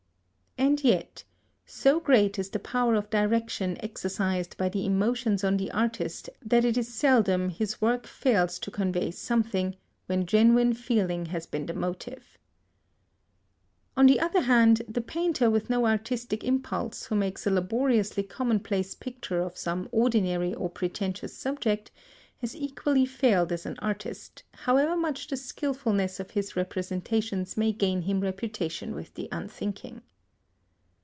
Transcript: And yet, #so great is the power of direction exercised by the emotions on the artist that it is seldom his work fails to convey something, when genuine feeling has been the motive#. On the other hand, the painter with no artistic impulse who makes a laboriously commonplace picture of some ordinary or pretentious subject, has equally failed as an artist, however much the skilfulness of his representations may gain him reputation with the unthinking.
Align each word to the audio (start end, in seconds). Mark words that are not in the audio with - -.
And 0.57 0.83
yet, 0.83 1.23
#so 1.65 1.99
great 1.99 2.37
is 2.37 2.51
the 2.51 2.59
power 2.59 2.93
of 2.93 3.09
direction 3.09 3.77
exercised 3.81 4.55
by 4.57 4.69
the 4.69 4.85
emotions 4.85 5.43
on 5.43 5.57
the 5.57 5.71
artist 5.71 6.29
that 6.45 6.63
it 6.63 6.77
is 6.77 6.93
seldom 6.93 7.49
his 7.49 7.81
work 7.81 8.05
fails 8.05 8.59
to 8.59 8.69
convey 8.71 9.09
something, 9.09 9.75
when 10.05 10.27
genuine 10.27 10.73
feeling 10.73 11.27
has 11.27 11.47
been 11.47 11.65
the 11.65 11.73
motive#. 11.73 12.37
On 13.97 14.05
the 14.05 14.19
other 14.19 14.41
hand, 14.41 14.83
the 14.87 15.01
painter 15.01 15.49
with 15.49 15.67
no 15.69 15.87
artistic 15.87 16.43
impulse 16.43 17.05
who 17.05 17.15
makes 17.15 17.47
a 17.47 17.51
laboriously 17.51 18.21
commonplace 18.23 18.93
picture 18.93 19.41
of 19.41 19.57
some 19.57 19.89
ordinary 19.91 20.53
or 20.53 20.69
pretentious 20.69 21.35
subject, 21.35 21.89
has 22.37 22.55
equally 22.55 23.05
failed 23.05 23.51
as 23.51 23.65
an 23.65 23.77
artist, 23.79 24.43
however 24.53 24.95
much 24.95 25.27
the 25.27 25.37
skilfulness 25.37 26.19
of 26.19 26.31
his 26.31 26.55
representations 26.55 27.57
may 27.57 27.71
gain 27.71 28.03
him 28.03 28.21
reputation 28.21 28.93
with 28.93 29.13
the 29.15 29.27
unthinking. 29.31 30.01